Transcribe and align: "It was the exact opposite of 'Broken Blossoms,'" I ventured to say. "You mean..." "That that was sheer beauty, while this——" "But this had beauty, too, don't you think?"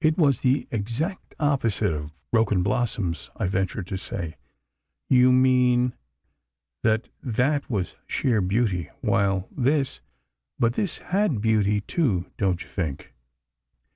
"It 0.00 0.18
was 0.18 0.40
the 0.40 0.66
exact 0.72 1.36
opposite 1.38 1.92
of 1.92 2.10
'Broken 2.32 2.64
Blossoms,'" 2.64 3.30
I 3.36 3.46
ventured 3.46 3.86
to 3.86 3.96
say. 3.96 4.34
"You 5.08 5.30
mean..." 5.30 5.94
"That 6.82 7.08
that 7.22 7.70
was 7.70 7.94
sheer 8.08 8.40
beauty, 8.40 8.90
while 9.00 9.46
this——" 9.52 10.00
"But 10.58 10.72
this 10.72 10.98
had 10.98 11.40
beauty, 11.40 11.80
too, 11.82 12.32
don't 12.36 12.64
you 12.64 12.68
think?" 12.68 13.14